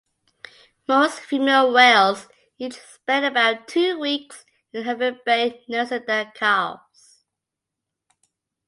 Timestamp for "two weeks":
3.67-4.45